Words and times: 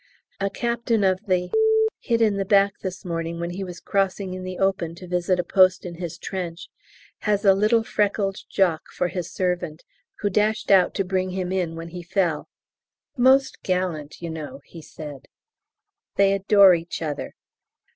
A 0.39 0.49
Captain 0.49 1.03
of 1.03 1.19
the, 1.27 1.51
hit 1.99 2.23
in 2.23 2.37
the 2.37 2.43
back 2.43 2.73
this 2.81 3.05
morning 3.05 3.39
when 3.39 3.51
he 3.51 3.63
was 3.63 3.79
crossing 3.79 4.33
in 4.33 4.41
the 4.43 4.57
open 4.57 4.95
to 4.95 5.05
visit 5.07 5.39
a 5.39 5.43
post 5.43 5.85
in 5.85 5.93
his 5.93 6.17
trench, 6.17 6.69
has 7.19 7.45
a 7.45 7.53
little 7.53 7.83
freckled 7.83 8.37
Jock 8.49 8.87
for 8.91 9.09
his 9.09 9.31
servant, 9.31 9.83
who 10.21 10.29
dashed 10.31 10.71
out 10.71 10.95
to 10.95 11.03
bring 11.05 11.29
him 11.29 11.51
in 11.51 11.75
when 11.75 11.89
he 11.89 12.01
fell. 12.01 12.49
"Most 13.15 13.61
gallant, 13.61 14.23
you 14.23 14.31
know," 14.31 14.61
he 14.65 14.81
said. 14.81 15.27
They 16.15 16.33
adore 16.33 16.73
each 16.73 17.03
other. 17.03 17.35